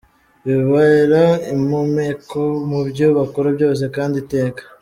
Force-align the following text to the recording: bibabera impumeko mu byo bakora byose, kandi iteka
bibabera 0.45 1.23
impumeko 1.55 2.41
mu 2.69 2.79
byo 2.89 3.07
bakora 3.17 3.49
byose, 3.57 3.83
kandi 3.95 4.15
iteka 4.23 4.61